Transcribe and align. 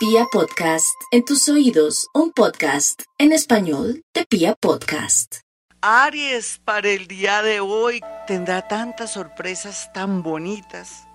Pia 0.00 0.24
Podcast, 0.32 0.98
en 1.10 1.26
tus 1.26 1.46
oídos, 1.50 2.08
un 2.14 2.32
podcast 2.32 3.02
en 3.18 3.32
español 3.32 4.02
de 4.14 4.24
Pia 4.24 4.54
Podcast. 4.54 5.40
Aries 5.82 6.58
para 6.64 6.88
el 6.88 7.06
día 7.06 7.42
de 7.42 7.60
hoy 7.60 8.00
tendrá 8.26 8.66
tantas 8.66 9.12
sorpresas 9.12 9.92
tan 9.92 10.22
bonitas 10.22 11.06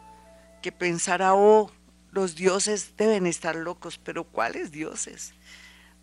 que 0.61 0.71
pensará, 0.71 1.33
oh, 1.33 1.71
los 2.11 2.35
dioses 2.35 2.95
deben 2.95 3.25
estar 3.25 3.55
locos, 3.55 3.97
pero 3.97 4.23
¿cuáles 4.23 4.71
dioses? 4.71 5.33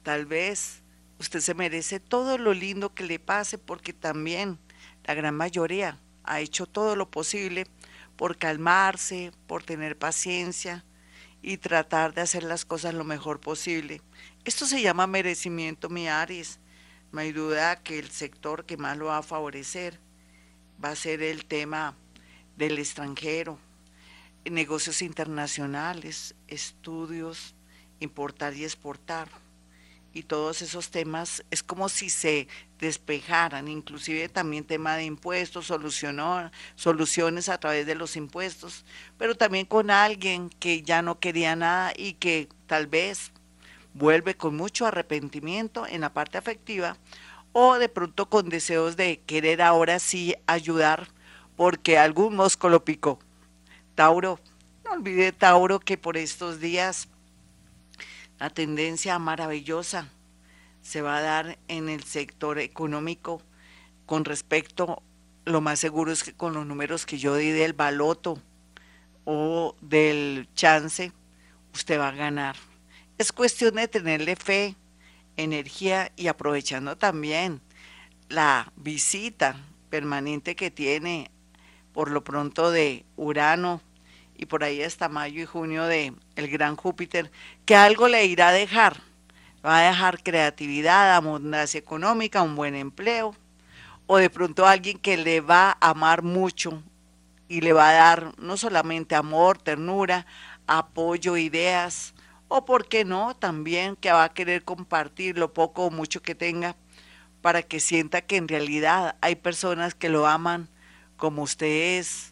Tal 0.03 0.27
vez 0.27 0.83
usted 1.21 1.39
se 1.39 1.55
merece 1.55 2.01
todo 2.01 2.37
lo 2.37 2.53
lindo 2.53 2.93
que 2.95 3.05
le 3.05 3.21
pase 3.21 3.59
porque 3.59 3.93
también 3.93 4.59
la 5.05 5.15
gran 5.15 5.37
mayoría 5.37 6.01
ha 6.25 6.41
hecho 6.41 6.67
todo 6.67 6.97
lo 6.97 7.13
posible 7.13 7.69
por 8.17 8.39
calmarse, 8.39 9.31
por 9.47 9.63
tener 9.63 9.97
paciencia 9.97 10.85
y 11.43 11.57
tratar 11.59 12.15
de 12.15 12.21
hacer 12.21 12.45
las 12.45 12.65
cosas 12.65 12.95
lo 12.95 13.05
mejor 13.05 13.41
posible. 13.41 14.01
Esto 14.45 14.65
se 14.65 14.81
llama 14.81 15.07
merecimiento, 15.07 15.89
mi 15.89 16.09
Aries. 16.09 16.61
No 17.11 17.21
hay 17.21 17.33
duda 17.33 17.83
que 17.83 17.99
el 17.99 18.11
sector 18.11 18.65
que 18.65 18.77
más 18.77 18.97
lo 18.97 19.07
va 19.07 19.19
a 19.19 19.23
favorecer 19.23 20.01
va 20.83 20.91
a 20.91 20.97
ser 20.97 21.23
el 21.23 21.45
tema 21.45 21.97
del 22.57 22.79
extranjero, 22.79 23.59
negocios 24.45 25.03
internacionales, 25.03 26.35
estudios, 26.49 27.55
importar 28.01 28.55
y 28.55 28.65
exportar 28.65 29.29
y 30.15 30.23
todos 30.25 30.63
esos 30.63 30.91
temas 30.91 31.45
es 31.51 31.63
como 31.63 31.89
si 31.89 32.11
se 32.11 32.49
despejaran, 32.79 33.69
inclusive 33.69 34.29
también 34.29 34.65
tema 34.65 34.97
de 34.97 35.05
impuestos, 35.05 35.67
solucionó, 35.67 36.51
soluciones 36.75 37.49
a 37.49 37.59
través 37.59 37.87
de 37.87 37.95
los 37.95 38.17
impuestos, 38.17 38.85
pero 39.19 39.37
también 39.37 39.67
con 39.67 39.91
alguien 39.91 40.51
que 40.51 40.83
ya 40.83 41.03
no 41.03 41.19
quería 41.19 41.57
nada 41.57 41.93
y 41.97 42.15
que 42.15 42.49
tal 42.67 42.87
vez 42.87 43.33
vuelve 43.95 44.35
con 44.35 44.57
mucho 44.57 44.87
arrepentimiento 44.87 45.87
en 45.87 46.03
la 46.03 46.13
parte 46.13 46.39
afectiva 46.39 46.97
o 47.53 47.79
de 47.79 47.89
pronto 47.89 48.29
con 48.29 48.49
deseos 48.49 48.97
de 48.97 49.21
querer 49.21 49.63
ahora 49.63 49.99
sí 49.99 50.35
ayudar 50.47 51.09
porque 51.57 51.99
algún 51.99 52.35
mosco 52.35 52.69
lo 52.69 52.85
picó. 52.85 53.19
Tauro, 53.95 54.41
no 54.85 54.93
olvide 54.93 55.33
Tauro 55.33 55.79
que 55.79 55.99
por 55.99 56.17
estos 56.17 56.61
días 56.61 57.09
la 58.43 58.51
tendencia 58.51 59.21
maravillosa 59.21 60.09
se 60.81 61.01
va 61.01 61.19
a 61.19 61.21
dar 61.21 61.61
en 61.69 61.89
el 61.89 62.03
sector 62.03 62.59
económico 62.59 63.41
con 64.05 64.25
respecto, 64.25 65.01
lo 65.45 65.61
más 65.61 65.79
seguro 65.79 66.11
es 66.11 66.25
que 66.25 66.33
con 66.33 66.53
los 66.53 66.67
números 66.67 67.07
que 67.07 67.19
yo 67.19 67.37
di 67.37 67.53
del 67.53 67.73
baloto 67.73 68.43
o 69.25 69.77
del 69.81 70.49
chance, 70.57 71.13
usted 71.73 72.01
va 72.01 72.09
a 72.09 72.17
ganar. 72.17 72.57
Es 73.17 73.31
cuestión 73.31 73.77
de 73.77 73.87
tenerle 73.87 74.35
fe, 74.35 74.75
energía 75.37 76.11
y 76.17 76.27
aprovechando 76.27 76.97
también 76.97 77.61
la 78.29 78.73
visita 78.75 79.55
permanente 79.89 80.57
que 80.57 80.73
tiene 80.73 81.31
por 81.93 82.11
lo 82.11 82.25
pronto 82.25 82.73
de 82.73 83.05
Urano 83.15 83.81
y 84.43 84.47
por 84.47 84.65
ahí 84.65 84.83
hasta 84.83 85.09
mayo 85.09 85.41
y 85.41 85.47
junio 85.47 85.85
de 85.85 86.15
el 86.35 86.49
gran 86.49 86.75
Júpiter, 86.75 87.31
que 87.65 87.77
algo 87.77 88.09
le 88.09 88.27
irá 88.27 88.49
a 88.49 88.53
dejar. 88.53 89.01
Va 89.65 89.79
a 89.79 89.89
dejar 89.89 90.21
creatividad, 90.25 91.15
abundancia 91.15 91.79
económica, 91.79 92.43
un 92.43 92.57
buen 92.57 92.75
empleo, 92.75 93.37
o 94.09 94.17
de 94.17 94.29
pronto 94.31 94.67
alguien 94.67 94.99
que 94.99 95.17
le 95.17 95.41
va 95.41 95.77
a 95.81 95.91
amar 95.91 96.23
mucho 96.23 96.83
y 97.47 97.61
le 97.61 97.73
va 97.73 97.91
a 97.91 97.93
dar 97.93 98.33
no 98.39 98.57
solamente 98.57 99.15
amor, 99.15 99.59
ternura, 99.59 100.27
apoyo, 100.67 101.37
ideas, 101.37 102.13
o 102.49 102.65
por 102.65 102.89
qué 102.89 103.05
no, 103.05 103.37
también 103.37 103.95
que 103.95 104.11
va 104.11 104.25
a 104.25 104.35
querer 104.35 104.65
compartir 104.65 105.39
lo 105.39 105.53
poco 105.53 105.87
o 105.87 105.91
mucho 105.93 106.21
que 106.21 106.35
tenga 106.35 106.75
para 107.43 107.63
que 107.63 107.79
sienta 107.79 108.23
que 108.23 108.39
en 108.39 108.49
realidad 108.49 109.15
hay 109.21 109.37
personas 109.37 109.95
que 109.95 110.09
lo 110.09 110.27
aman 110.27 110.69
como 111.17 111.43
usted 111.43 111.99
es, 112.01 112.32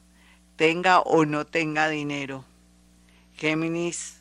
tenga 0.61 1.01
o 1.01 1.25
no 1.25 1.47
tenga 1.47 1.89
dinero. 1.89 2.45
Géminis, 3.33 4.21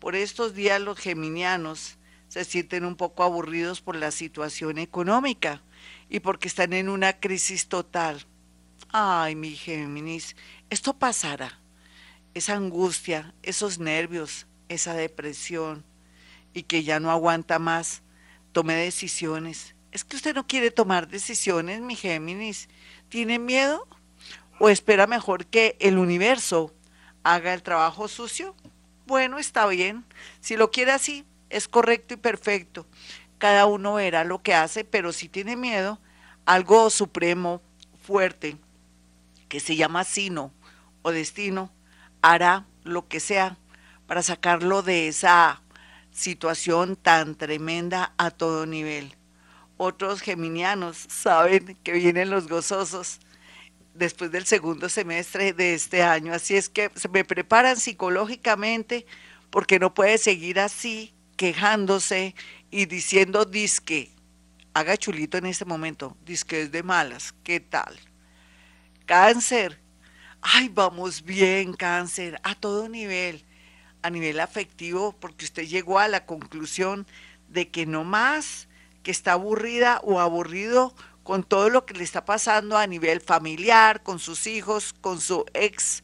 por 0.00 0.16
estos 0.16 0.56
días 0.56 0.80
los 0.80 0.98
geminianos 0.98 1.98
se 2.26 2.44
sienten 2.44 2.84
un 2.84 2.96
poco 2.96 3.22
aburridos 3.22 3.80
por 3.80 3.94
la 3.94 4.10
situación 4.10 4.78
económica 4.78 5.62
y 6.08 6.18
porque 6.18 6.48
están 6.48 6.72
en 6.72 6.88
una 6.88 7.20
crisis 7.20 7.68
total. 7.68 8.26
Ay, 8.88 9.36
mi 9.36 9.54
Géminis, 9.54 10.34
esto 10.68 10.94
pasará. 10.94 11.60
Esa 12.34 12.54
angustia, 12.54 13.32
esos 13.44 13.78
nervios, 13.78 14.48
esa 14.68 14.94
depresión 14.94 15.84
y 16.52 16.64
que 16.64 16.82
ya 16.82 16.98
no 16.98 17.08
aguanta 17.08 17.60
más, 17.60 18.02
tome 18.50 18.74
decisiones. 18.74 19.76
Es 19.92 20.02
que 20.02 20.16
usted 20.16 20.34
no 20.34 20.48
quiere 20.48 20.72
tomar 20.72 21.06
decisiones, 21.06 21.80
mi 21.82 21.94
Géminis. 21.94 22.68
¿Tiene 23.08 23.38
miedo? 23.38 23.86
¿O 24.58 24.68
espera 24.68 25.06
mejor 25.06 25.46
que 25.46 25.76
el 25.80 25.98
universo 25.98 26.72
haga 27.24 27.54
el 27.54 27.62
trabajo 27.62 28.08
sucio? 28.08 28.54
Bueno, 29.06 29.38
está 29.38 29.66
bien. 29.66 30.04
Si 30.40 30.56
lo 30.56 30.70
quiere 30.70 30.92
así, 30.92 31.24
es 31.50 31.68
correcto 31.68 32.14
y 32.14 32.16
perfecto. 32.16 32.86
Cada 33.38 33.66
uno 33.66 33.94
verá 33.94 34.24
lo 34.24 34.42
que 34.42 34.54
hace, 34.54 34.84
pero 34.84 35.12
si 35.12 35.28
tiene 35.28 35.56
miedo, 35.56 35.98
algo 36.46 36.90
supremo, 36.90 37.60
fuerte, 38.02 38.56
que 39.48 39.60
se 39.60 39.76
llama 39.76 40.04
sino 40.04 40.52
o 41.02 41.10
destino, 41.10 41.72
hará 42.20 42.66
lo 42.84 43.08
que 43.08 43.20
sea 43.20 43.58
para 44.06 44.22
sacarlo 44.22 44.82
de 44.82 45.08
esa 45.08 45.62
situación 46.12 46.96
tan 46.96 47.34
tremenda 47.34 48.12
a 48.16 48.30
todo 48.30 48.66
nivel. 48.66 49.16
Otros 49.76 50.20
geminianos 50.20 50.96
saben 51.08 51.76
que 51.82 51.92
vienen 51.92 52.30
los 52.30 52.46
gozosos 52.46 53.20
después 53.94 54.30
del 54.30 54.46
segundo 54.46 54.88
semestre 54.88 55.52
de 55.52 55.74
este 55.74 56.02
año. 56.02 56.32
Así 56.32 56.56
es 56.56 56.68
que 56.68 56.90
se 56.94 57.08
me 57.08 57.24
preparan 57.24 57.76
psicológicamente 57.76 59.06
porque 59.50 59.78
no 59.78 59.94
puede 59.94 60.18
seguir 60.18 60.60
así 60.60 61.14
quejándose 61.36 62.34
y 62.70 62.86
diciendo 62.86 63.44
disque. 63.44 64.10
Haga 64.74 64.96
chulito 64.96 65.36
en 65.36 65.46
este 65.46 65.64
momento, 65.64 66.16
disque 66.24 66.62
es 66.62 66.72
de 66.72 66.82
malas. 66.82 67.34
¿Qué 67.42 67.60
tal? 67.60 67.98
Cáncer. 69.04 69.80
Ay, 70.40 70.68
vamos 70.68 71.22
bien, 71.22 71.72
cáncer, 71.72 72.40
a 72.42 72.56
todo 72.56 72.88
nivel, 72.88 73.44
a 74.02 74.10
nivel 74.10 74.40
afectivo, 74.40 75.14
porque 75.20 75.44
usted 75.44 75.68
llegó 75.68 76.00
a 76.00 76.08
la 76.08 76.26
conclusión 76.26 77.06
de 77.48 77.70
que 77.70 77.86
no 77.86 78.02
más, 78.02 78.66
que 79.04 79.12
está 79.12 79.32
aburrida 79.32 80.00
o 80.02 80.18
aburrido 80.18 80.94
con 81.22 81.44
todo 81.44 81.70
lo 81.70 81.86
que 81.86 81.94
le 81.94 82.04
está 82.04 82.24
pasando 82.24 82.76
a 82.76 82.86
nivel 82.86 83.20
familiar, 83.20 84.02
con 84.02 84.18
sus 84.18 84.46
hijos, 84.46 84.92
con 85.00 85.20
su 85.20 85.44
ex 85.54 86.02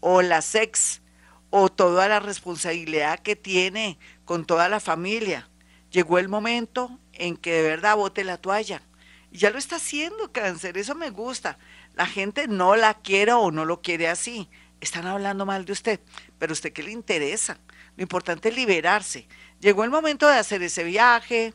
o 0.00 0.22
las 0.22 0.54
ex, 0.54 1.02
o 1.50 1.68
toda 1.68 2.08
la 2.08 2.20
responsabilidad 2.20 3.20
que 3.20 3.36
tiene 3.36 3.98
con 4.24 4.44
toda 4.44 4.68
la 4.68 4.80
familia. 4.80 5.48
Llegó 5.90 6.18
el 6.18 6.28
momento 6.28 6.98
en 7.12 7.36
que 7.36 7.52
de 7.52 7.62
verdad 7.62 7.96
bote 7.96 8.24
la 8.24 8.36
toalla. 8.36 8.82
Y 9.30 9.38
ya 9.38 9.50
lo 9.50 9.58
está 9.58 9.76
haciendo, 9.76 10.32
cáncer, 10.32 10.76
eso 10.76 10.94
me 10.94 11.10
gusta. 11.10 11.58
La 11.94 12.06
gente 12.06 12.48
no 12.48 12.76
la 12.76 12.94
quiere 12.94 13.32
o 13.32 13.50
no 13.50 13.64
lo 13.64 13.80
quiere 13.80 14.08
así. 14.08 14.48
Están 14.80 15.06
hablando 15.06 15.46
mal 15.46 15.64
de 15.64 15.72
usted, 15.72 16.00
pero 16.38 16.52
usted 16.52 16.72
qué 16.72 16.82
le 16.82 16.90
interesa. 16.90 17.58
Lo 17.96 18.02
importante 18.02 18.50
es 18.50 18.56
liberarse. 18.56 19.26
Llegó 19.60 19.84
el 19.84 19.90
momento 19.90 20.28
de 20.28 20.36
hacer 20.36 20.62
ese 20.62 20.84
viaje, 20.84 21.54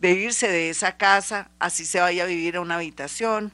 de 0.00 0.12
irse 0.12 0.48
de 0.48 0.70
esa 0.70 0.96
casa, 0.96 1.50
así 1.58 1.84
se 1.84 2.00
vaya 2.00 2.22
a 2.22 2.26
vivir 2.26 2.56
a 2.56 2.62
una 2.62 2.76
habitación, 2.76 3.52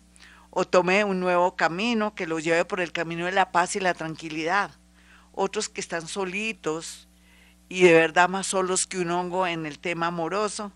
o 0.50 0.64
tome 0.64 1.02
un 1.02 1.18
nuevo 1.18 1.56
camino 1.56 2.14
que 2.14 2.28
lo 2.28 2.38
lleve 2.38 2.64
por 2.64 2.80
el 2.80 2.92
camino 2.92 3.26
de 3.26 3.32
la 3.32 3.50
paz 3.50 3.74
y 3.74 3.80
la 3.80 3.94
tranquilidad. 3.94 4.70
Otros 5.32 5.68
que 5.68 5.80
están 5.80 6.06
solitos 6.06 7.08
y 7.68 7.82
de 7.82 7.94
verdad 7.94 8.28
más 8.28 8.46
solos 8.46 8.86
que 8.86 8.98
un 9.00 9.10
hongo 9.10 9.44
en 9.46 9.66
el 9.66 9.80
tema 9.80 10.06
amoroso. 10.06 10.70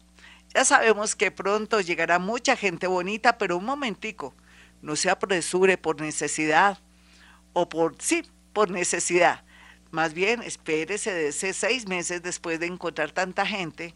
Ya 0.53 0.65
sabemos 0.65 1.15
que 1.15 1.31
pronto 1.31 1.81
llegará 1.81 2.19
mucha 2.19 2.57
gente 2.57 2.89
bonita, 2.89 3.39
pero 3.39 3.57
un 3.57 3.65
momentico, 3.65 4.35
no 4.83 4.97
se 4.97 5.09
apresure 5.09 5.79
por 5.79 6.01
necesidad 6.01 6.79
o 7.53 7.69
por, 7.69 7.95
sí, 8.01 8.25
por 8.53 8.71
necesidad. 8.71 9.45
Más 9.93 10.15
bien, 10.15 10.43
espérese 10.43 11.15
de 11.15 11.29
ese 11.29 11.53
seis 11.53 11.87
meses 11.87 12.23
después 12.23 12.59
de 12.59 12.67
encontrar 12.67 13.13
tanta 13.13 13.47
gente 13.47 13.95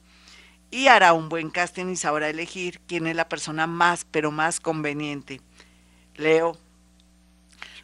y 0.75 0.88
hará 0.88 1.12
un 1.12 1.29
buen 1.29 1.50
casting 1.50 1.87
y 1.87 1.94
sabrá 1.94 2.29
elegir 2.29 2.81
quién 2.88 3.06
es 3.06 3.15
la 3.15 3.29
persona 3.29 3.69
más, 3.69 4.05
pero 4.11 4.32
más 4.32 4.59
conveniente. 4.59 5.41
Leo. 6.17 6.59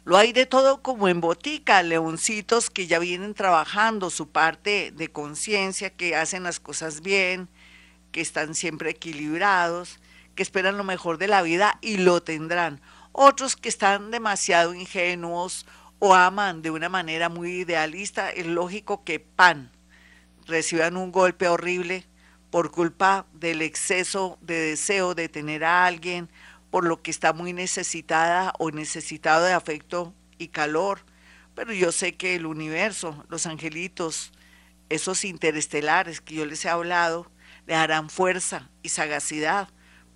Lo 0.03 0.17
hay 0.17 0.33
de 0.33 0.45
todo 0.45 0.81
como 0.81 1.07
en 1.07 1.21
botica, 1.21 1.83
leoncitos 1.83 2.69
que 2.69 2.87
ya 2.87 2.99
vienen 2.99 3.33
trabajando 3.33 4.09
su 4.09 4.27
parte 4.27 4.91
de 4.91 5.09
conciencia, 5.09 5.89
que 5.89 6.17
hacen 6.17 6.43
las 6.43 6.59
cosas 6.59 6.99
bien, 6.99 7.47
que 8.11 8.19
están 8.19 8.55
siempre 8.55 8.89
equilibrados, 8.89 10.01
que 10.35 10.43
esperan 10.43 10.75
lo 10.75 10.83
mejor 10.83 11.17
de 11.17 11.29
la 11.29 11.43
vida 11.43 11.79
y 11.79 11.95
lo 11.95 12.21
tendrán. 12.21 12.81
Otros 13.13 13.55
que 13.55 13.69
están 13.69 14.11
demasiado 14.11 14.73
ingenuos 14.73 15.65
o 15.99 16.13
aman 16.13 16.61
de 16.61 16.71
una 16.71 16.89
manera 16.89 17.29
muy 17.29 17.61
idealista, 17.61 18.31
es 18.31 18.47
lógico 18.47 19.05
que 19.05 19.21
pan 19.21 19.71
reciban 20.45 20.97
un 20.97 21.13
golpe 21.13 21.47
horrible 21.47 22.10
por 22.51 22.69
culpa 22.69 23.25
del 23.33 23.61
exceso 23.61 24.37
de 24.41 24.59
deseo 24.59 25.15
de 25.15 25.29
tener 25.29 25.63
a 25.63 25.85
alguien, 25.85 26.29
por 26.69 26.85
lo 26.85 27.01
que 27.01 27.09
está 27.09 27.33
muy 27.33 27.53
necesitada 27.53 28.53
o 28.59 28.71
necesitado 28.71 29.45
de 29.45 29.53
afecto 29.53 30.13
y 30.37 30.49
calor. 30.49 30.99
Pero 31.55 31.73
yo 31.73 31.91
sé 31.91 32.15
que 32.15 32.35
el 32.35 32.45
universo, 32.45 33.25
los 33.29 33.45
angelitos, 33.47 34.33
esos 34.89 35.23
interestelares 35.23 36.19
que 36.19 36.35
yo 36.35 36.45
les 36.45 36.63
he 36.65 36.69
hablado, 36.69 37.31
le 37.65 37.73
darán 37.73 38.09
fuerza 38.09 38.69
y 38.83 38.89
sagacidad 38.89 39.69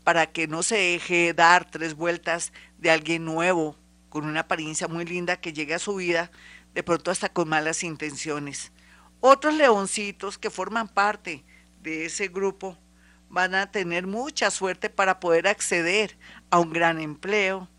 para 0.04 0.28
que 0.28 0.48
no 0.48 0.62
se 0.62 0.76
deje 0.76 1.34
dar 1.34 1.70
tres 1.70 1.96
vueltas 1.96 2.52
de 2.78 2.92
alguien 2.92 3.26
nuevo, 3.26 3.78
con 4.10 4.26
una 4.26 4.42
apariencia 4.42 4.88
muy 4.88 5.06
linda 5.06 5.38
que 5.38 5.54
llegue 5.54 5.74
a 5.74 5.80
su 5.80 5.96
vida, 5.96 6.32
de 6.74 6.84
pronto 6.84 7.12
hasta 7.12 7.30
con 7.30 7.48
malas 7.48 7.84
intenciones. 7.84 8.72
Otros 9.22 9.56
leoncitos 9.56 10.38
que 10.38 10.50
forman 10.50 10.88
parte 10.90 11.46
de 11.86 12.06
ese 12.06 12.28
grupo 12.28 12.78
van 13.30 13.56
a 13.56 13.72
tener 13.72 14.08
mucha 14.08 14.52
suerte 14.52 14.90
para 14.90 15.20
poder 15.20 15.48
acceder 15.48 16.18
a 16.50 16.60
un 16.60 16.74
gran 16.74 17.00
empleo 17.00 17.70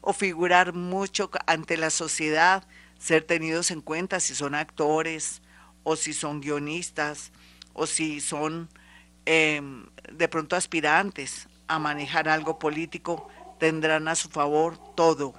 o 0.00 0.12
figurar 0.12 0.72
mucho 0.72 1.30
ante 1.46 1.76
la 1.76 1.90
sociedad, 1.90 2.66
ser 2.98 3.24
tenidos 3.24 3.70
en 3.70 3.80
cuenta 3.80 4.20
si 4.20 4.34
son 4.34 4.54
actores 4.54 5.42
o 5.82 5.96
si 5.96 6.12
son 6.12 6.40
guionistas 6.40 7.32
o 7.72 7.86
si 7.86 8.20
son 8.20 8.68
em, 9.26 9.86
de 10.12 10.28
pronto 10.28 10.54
aspirantes 10.54 11.48
a 11.66 11.78
manejar 11.78 12.28
algo 12.28 12.58
político, 12.58 13.28
tendrán 13.58 14.06
a 14.06 14.14
su 14.14 14.28
favor 14.28 14.78
todo. 14.94 15.34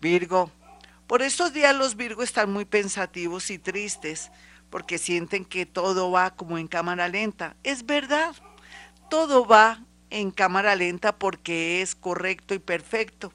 Virgo, 0.00 0.50
por 1.08 1.22
estos 1.22 1.52
días 1.52 1.74
los 1.74 1.96
Virgo 1.96 2.22
están 2.22 2.52
muy 2.52 2.64
pensativos 2.64 3.50
y 3.50 3.58
tristes 3.58 4.30
porque 4.70 4.98
sienten 4.98 5.44
que 5.44 5.66
todo 5.66 6.10
va 6.10 6.34
como 6.34 6.58
en 6.58 6.68
cámara 6.68 7.08
lenta. 7.08 7.56
Es 7.62 7.86
verdad, 7.86 8.34
todo 9.10 9.46
va 9.46 9.84
en 10.10 10.30
cámara 10.30 10.74
lenta 10.74 11.16
porque 11.16 11.82
es 11.82 11.94
correcto 11.94 12.54
y 12.54 12.58
perfecto. 12.58 13.32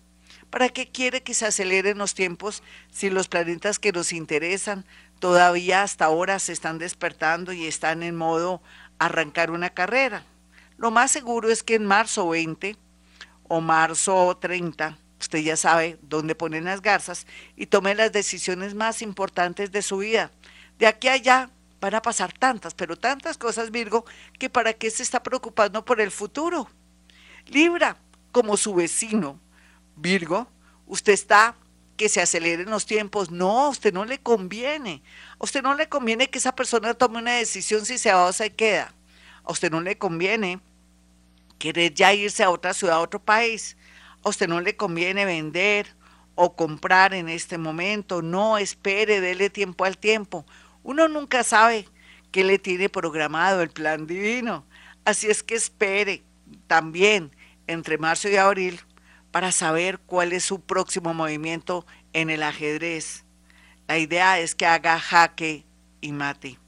¿Para 0.50 0.70
qué 0.70 0.90
quiere 0.92 1.24
que 1.24 1.34
se 1.34 1.46
aceleren 1.46 1.98
los 1.98 2.14
tiempos 2.14 2.62
si 2.92 3.10
los 3.10 3.30
planetas 3.30 3.80
que 3.80 3.94
nos 3.94 4.12
interesan 4.12 4.86
todavía 5.20 5.84
hasta 5.84 6.06
ahora 6.06 6.40
se 6.40 6.52
están 6.52 6.78
despertando 6.78 7.54
y 7.54 7.68
están 7.68 8.04
en 8.04 8.16
modo 8.16 8.62
arrancar 9.00 9.52
una 9.52 9.70
carrera? 9.70 10.26
Lo 10.78 10.92
más 10.92 11.12
seguro 11.12 11.50
es 11.50 11.64
que 11.64 11.76
en 11.76 11.86
marzo 11.86 12.28
20 12.30 12.76
o 13.48 13.62
marzo 13.62 14.38
30, 14.42 14.98
usted 15.20 15.40
ya 15.40 15.56
sabe 15.56 15.98
dónde 16.02 16.36
ponen 16.36 16.66
las 16.66 16.82
garzas 16.82 17.28
y 17.56 17.68
tome 17.68 17.96
las 17.96 18.12
decisiones 18.12 18.74
más 18.74 19.02
importantes 19.02 19.72
de 19.72 19.84
su 19.84 19.98
vida. 19.98 20.32
De 20.82 20.88
aquí 20.88 21.08
a 21.10 21.14
allá 21.14 21.50
Van 21.80 21.96
a 21.96 22.02
pasar 22.02 22.32
tantas, 22.32 22.76
pero 22.76 22.96
tantas 22.96 23.40
cosas, 23.40 23.72
Virgo, 23.72 24.06
que 24.38 24.52
para 24.52 24.74
qué 24.74 24.92
se 24.92 25.02
está 25.02 25.24
preocupando 25.24 25.84
por 25.84 26.00
el 26.00 26.12
futuro. 26.12 26.70
Libra, 27.48 27.98
como 28.32 28.56
su 28.56 28.76
vecino, 28.76 29.40
Virgo, 29.96 30.48
usted 30.86 31.14
está 31.14 31.56
que 31.98 32.08
se 32.08 32.22
aceleren 32.22 32.70
los 32.70 32.86
tiempos. 32.86 33.32
No, 33.32 33.66
a 33.66 33.70
usted 33.70 33.92
no 33.92 34.06
le 34.06 34.20
conviene. 34.20 35.02
A 35.40 35.44
usted 35.44 35.64
no 35.64 35.74
le 35.74 35.90
conviene 35.90 36.30
que 36.30 36.38
esa 36.38 36.54
persona 36.56 36.94
tome 36.94 37.18
una 37.18 37.34
decisión 37.34 37.84
si 37.84 37.98
se 37.98 38.14
va 38.14 38.26
o 38.26 38.34
se 38.34 38.54
queda. 38.54 38.94
A 39.44 39.52
usted 39.52 39.72
no 39.72 39.82
le 39.82 39.98
conviene 39.98 40.60
querer 41.58 41.96
ya 41.96 42.14
irse 42.14 42.44
a 42.44 42.52
otra 42.52 42.76
ciudad, 42.76 42.98
a 42.98 43.02
otro 43.02 43.20
país. 43.20 43.76
A 44.24 44.30
usted 44.30 44.48
no 44.48 44.62
le 44.62 44.76
conviene 44.76 45.26
vender 45.26 45.96
o 46.36 46.56
comprar 46.56 47.16
en 47.16 47.28
este 47.28 47.58
momento. 47.58 48.22
No, 48.22 48.60
espere, 48.60 49.20
dele 49.20 49.50
tiempo 49.50 49.84
al 49.84 49.98
tiempo. 49.98 50.46
Uno 50.84 51.08
nunca 51.08 51.44
sabe 51.44 51.88
qué 52.32 52.44
le 52.44 52.60
tiene 52.60 52.90
programado 52.90 53.62
el 53.62 53.70
plan 53.70 54.08
divino. 54.08 54.66
Así 55.06 55.28
es 55.28 55.44
que 55.44 55.56
espere 55.56 56.24
también 56.68 57.36
entre 57.68 57.98
marzo 57.98 58.30
y 58.30 58.36
abril 58.36 58.80
para 59.32 59.52
saber 59.52 60.00
cuál 60.00 60.34
es 60.34 60.44
su 60.44 60.62
próximo 60.62 61.14
movimiento 61.14 61.86
en 62.14 62.30
el 62.30 62.44
ajedrez. 62.44 63.26
La 63.88 63.98
idea 63.98 64.40
es 64.40 64.56
que 64.56 64.66
haga 64.66 65.00
jaque 65.00 65.66
y 66.02 66.12
mate. 66.12 66.60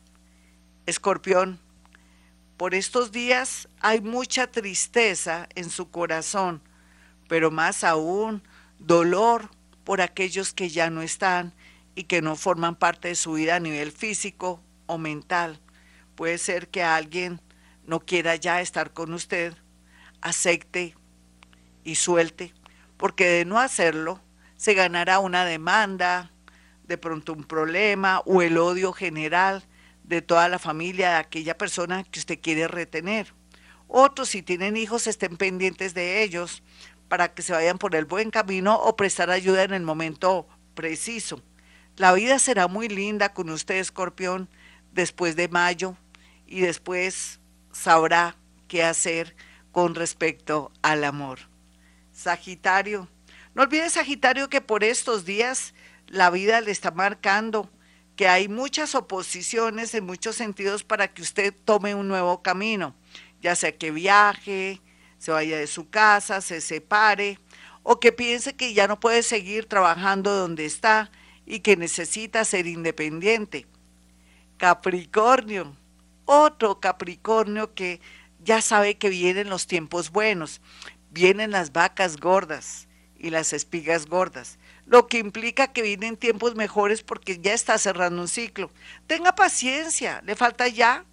Escorpión, 0.86 1.59
por 2.57 2.75
estos 2.75 3.12
días 3.12 3.68
hay 3.80 4.01
mucha 4.01 4.48
tristeza 4.48 5.48
en 5.56 5.69
su 5.69 5.89
corazón, 5.89 6.62
pero 7.27 7.51
más 7.51 7.83
aún 7.83 8.44
dolor 8.80 9.50
por 9.83 10.01
aquellos 10.01 10.54
que 10.54 10.69
ya 10.69 10.89
no 10.89 11.01
están 11.01 11.54
y 11.95 12.04
que 12.06 12.22
no 12.22 12.36
forman 12.36 12.75
parte 12.75 13.10
de 13.10 13.16
su 13.16 13.34
vida 13.34 13.56
a 13.56 13.60
nivel 13.60 13.92
físico 13.92 14.62
o 14.86 14.98
mental. 14.98 15.60
Puede 16.16 16.38
ser 16.38 16.69
que 16.69 16.84
alguien 16.84 17.42
no 17.86 18.00
quiera 18.00 18.36
ya 18.36 18.62
estar 18.62 18.94
con 18.94 19.13
usted, 19.13 19.54
acepte 20.22 20.95
y 21.84 21.95
suelte, 21.95 22.54
porque 22.98 23.25
de 23.25 23.45
no 23.45 23.60
hacerlo 23.60 24.22
se 24.56 24.74
ganará 24.74 25.19
una 25.19 25.45
demanda, 25.45 26.31
de 26.88 26.98
pronto 26.98 27.34
un 27.34 27.44
problema 27.44 28.22
o 28.25 28.42
el 28.42 28.57
odio 28.57 28.94
general 28.94 29.63
de 30.04 30.22
toda 30.22 30.50
la 30.50 30.60
familia 30.60 31.12
de 31.12 31.16
aquella 31.16 31.57
persona 31.57 32.04
que 32.04 32.19
usted 32.19 32.40
quiere 32.42 32.68
retener. 32.68 33.34
Otros, 33.88 34.30
si 34.30 34.42
tienen 34.42 34.75
hijos, 34.75 35.07
estén 35.07 35.38
pendientes 35.38 35.94
de 35.94 36.24
ellos 36.24 36.63
para 37.07 37.34
que 37.34 37.42
se 37.42 37.54
vayan 37.54 37.78
por 37.78 37.95
el 37.95 38.06
buen 38.06 38.31
camino 38.31 38.75
o 38.75 38.95
prestar 38.95 39.30
ayuda 39.30 39.63
en 39.63 39.74
el 39.74 39.84
momento 39.84 40.48
preciso. 40.74 41.42
La 41.95 42.13
vida 42.13 42.40
será 42.40 42.68
muy 42.68 42.88
linda 42.88 43.34
con 43.34 43.50
usted, 43.50 43.75
escorpión, 43.75 44.50
después 44.92 45.36
de 45.36 45.48
mayo 45.48 45.95
y 46.48 46.62
después 46.62 47.40
sabrá 47.72 48.36
qué 48.68 48.84
hacer 48.84 49.36
con 49.72 49.94
respecto 49.94 50.72
al 50.81 51.04
amor. 51.04 51.40
Sagitario, 52.12 53.07
no 53.54 53.63
olvide 53.63 53.90
Sagitario 53.90 54.50
que 54.50 54.62
por 54.62 54.84
estos 54.84 55.25
días 55.25 55.74
la 56.07 56.30
vida 56.30 56.62
le 56.62 56.72
está 56.72 56.92
marcando 56.92 57.69
que 58.16 58.28
hay 58.28 58.48
muchas 58.48 58.95
oposiciones 58.95 59.94
en 59.94 60.06
muchos 60.06 60.36
sentidos 60.36 60.84
para 60.84 61.13
que 61.13 61.22
usted 61.22 61.54
tome 61.66 61.95
un 61.95 62.07
nuevo 62.07 62.42
camino, 62.42 62.95
ya 63.42 63.56
sea 63.56 63.75
que 63.75 63.92
viaje, 63.92 64.81
se 65.18 65.31
vaya 65.31 65.57
de 65.57 65.68
su 65.68 65.90
casa, 65.90 66.42
se 66.42 66.62
separe 66.62 67.40
o 67.81 68.00
que 68.00 68.12
piense 68.12 68.56
que 68.56 68.74
ya 68.74 68.88
no 68.88 69.00
puede 69.00 69.24
seguir 69.24 69.68
trabajando 69.68 70.36
donde 70.36 70.66
está 70.66 71.12
y 71.45 71.60
que 71.60 71.78
necesita 71.78 72.45
ser 72.45 72.68
independiente. 72.68 73.66
Capricornio, 74.57 75.75
otro 76.25 76.80
Capricornio 76.80 77.73
que 77.73 78.00
ya 78.44 78.62
sabe 78.62 78.97
que 78.97 79.09
vienen 79.09 79.50
los 79.50 79.68
tiempos 79.68 80.12
buenos, 80.12 80.62
vienen 81.12 81.52
las 81.52 81.71
vacas 81.71 82.18
gordas 82.18 82.88
y 83.18 83.30
las 83.30 83.54
espigas 83.54 84.06
gordas, 84.06 84.59
lo 84.85 85.07
que 85.07 85.18
implica 85.18 85.71
que 85.71 85.81
vienen 85.81 86.18
tiempos 86.18 86.56
mejores 86.56 87.04
porque 87.04 87.40
ya 87.40 87.54
está 87.54 87.78
cerrando 87.78 88.21
un 88.21 88.28
ciclo. 88.28 88.69
Tenga 89.07 89.33
paciencia, 89.35 90.21
le 90.26 90.35
falta 90.35 90.68
ya 90.68 91.06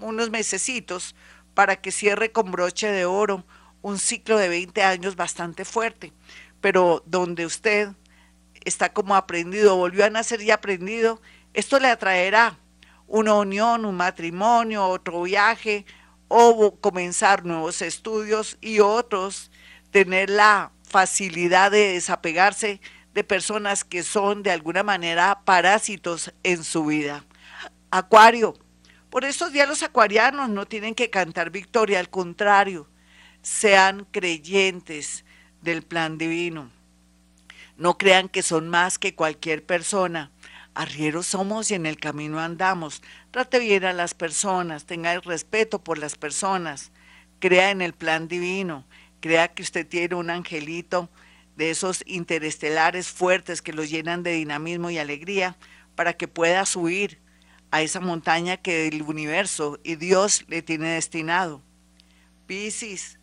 unos 0.00 0.30
mesecitos 0.30 1.14
para 1.54 1.80
que 1.80 1.92
cierre 1.92 2.32
con 2.32 2.50
broche 2.50 2.90
de 2.90 3.04
oro 3.04 3.44
un 3.82 3.98
ciclo 3.98 4.36
de 4.36 4.48
20 4.48 4.82
años 4.82 5.16
bastante 5.16 5.64
fuerte, 5.64 6.12
pero 6.60 7.02
donde 7.06 7.46
usted 7.46 7.90
está 8.64 8.92
como 8.92 9.14
aprendido, 9.14 9.76
volvió 9.76 10.04
a 10.04 10.10
nacer 10.10 10.42
y 10.42 10.50
aprendido, 10.50 11.20
esto 11.54 11.78
le 11.78 11.88
atraerá 11.88 12.58
una 13.06 13.34
unión, 13.34 13.84
un 13.84 13.96
matrimonio, 13.96 14.86
otro 14.86 15.22
viaje, 15.22 15.86
o 16.28 16.76
comenzar 16.80 17.44
nuevos 17.44 17.80
estudios 17.80 18.58
y 18.60 18.80
otros 18.80 19.50
tener 19.90 20.28
la 20.28 20.72
facilidad 20.82 21.70
de 21.70 21.94
desapegarse 21.94 22.80
de 23.14 23.24
personas 23.24 23.84
que 23.84 24.02
son 24.02 24.42
de 24.42 24.50
alguna 24.50 24.82
manera 24.82 25.40
parásitos 25.44 26.32
en 26.42 26.62
su 26.62 26.84
vida. 26.84 27.24
Acuario, 27.90 28.54
por 29.10 29.24
estos 29.24 29.52
días 29.52 29.68
los 29.68 29.82
acuarianos 29.82 30.50
no 30.50 30.66
tienen 30.66 30.94
que 30.94 31.08
cantar 31.08 31.50
victoria, 31.50 31.98
al 31.98 32.10
contrario, 32.10 32.88
sean 33.42 34.06
creyentes 34.10 35.24
del 35.62 35.82
plan 35.82 36.18
divino. 36.18 36.70
No 37.78 37.96
crean 37.96 38.28
que 38.28 38.42
son 38.42 38.68
más 38.68 38.98
que 38.98 39.14
cualquier 39.14 39.64
persona. 39.64 40.32
Arrieros 40.74 41.28
somos 41.28 41.70
y 41.70 41.74
en 41.74 41.86
el 41.86 41.96
camino 41.96 42.40
andamos. 42.40 43.02
Trate 43.30 43.60
bien 43.60 43.84
a 43.84 43.92
las 43.92 44.14
personas, 44.14 44.84
tenga 44.84 45.12
el 45.12 45.22
respeto 45.22 45.82
por 45.82 45.96
las 45.96 46.16
personas. 46.16 46.90
Crea 47.38 47.70
en 47.70 47.80
el 47.80 47.92
plan 47.92 48.26
divino. 48.26 48.84
Crea 49.20 49.54
que 49.54 49.62
usted 49.62 49.86
tiene 49.86 50.16
un 50.16 50.28
angelito 50.28 51.08
de 51.56 51.70
esos 51.70 52.02
interestelares 52.04 53.08
fuertes 53.08 53.62
que 53.62 53.72
los 53.72 53.88
llenan 53.88 54.24
de 54.24 54.32
dinamismo 54.32 54.90
y 54.90 54.98
alegría 54.98 55.56
para 55.94 56.14
que 56.14 56.26
pueda 56.26 56.66
subir 56.66 57.20
a 57.70 57.82
esa 57.82 58.00
montaña 58.00 58.56
que 58.56 58.88
el 58.88 59.02
universo 59.02 59.78
y 59.84 59.94
Dios 59.94 60.44
le 60.48 60.62
tiene 60.62 60.88
destinado. 60.88 61.62
Piscis, 62.46 63.17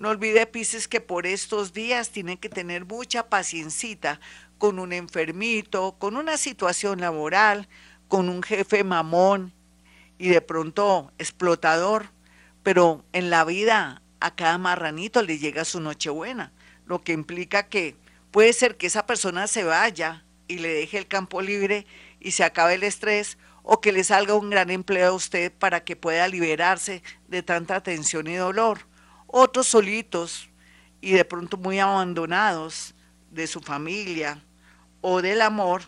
no 0.00 0.08
olvide, 0.08 0.46
Pisces, 0.46 0.88
que 0.88 1.02
por 1.02 1.26
estos 1.26 1.74
días 1.74 2.08
tiene 2.08 2.38
que 2.38 2.48
tener 2.48 2.86
mucha 2.86 3.28
paciencita 3.28 4.18
con 4.56 4.78
un 4.78 4.94
enfermito, 4.94 5.96
con 5.98 6.16
una 6.16 6.38
situación 6.38 7.02
laboral, 7.02 7.68
con 8.08 8.30
un 8.30 8.42
jefe 8.42 8.82
mamón 8.82 9.52
y 10.16 10.30
de 10.30 10.40
pronto 10.40 11.12
explotador, 11.18 12.06
pero 12.62 13.04
en 13.12 13.28
la 13.28 13.44
vida 13.44 14.00
a 14.20 14.34
cada 14.34 14.56
marranito 14.56 15.20
le 15.20 15.36
llega 15.36 15.66
su 15.66 15.80
nochebuena, 15.80 16.50
lo 16.86 17.02
que 17.02 17.12
implica 17.12 17.68
que 17.68 17.94
puede 18.30 18.54
ser 18.54 18.78
que 18.78 18.86
esa 18.86 19.04
persona 19.04 19.48
se 19.48 19.64
vaya 19.64 20.24
y 20.48 20.60
le 20.60 20.72
deje 20.72 20.96
el 20.96 21.08
campo 21.08 21.42
libre 21.42 21.84
y 22.20 22.30
se 22.30 22.42
acabe 22.42 22.76
el 22.76 22.84
estrés, 22.84 23.36
o 23.62 23.82
que 23.82 23.92
le 23.92 24.02
salga 24.02 24.34
un 24.34 24.48
gran 24.48 24.70
empleo 24.70 25.08
a 25.08 25.14
usted 25.14 25.52
para 25.52 25.84
que 25.84 25.94
pueda 25.94 26.26
liberarse 26.26 27.02
de 27.28 27.42
tanta 27.42 27.82
tensión 27.82 28.28
y 28.28 28.36
dolor. 28.36 28.88
Otros 29.32 29.68
solitos 29.68 30.48
y 31.00 31.12
de 31.12 31.24
pronto 31.24 31.56
muy 31.56 31.78
abandonados 31.78 32.94
de 33.30 33.46
su 33.46 33.60
familia 33.60 34.42
o 35.00 35.22
del 35.22 35.40
amor, 35.40 35.82